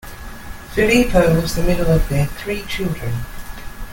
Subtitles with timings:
[0.73, 3.13] Filippo was the middle of their three children.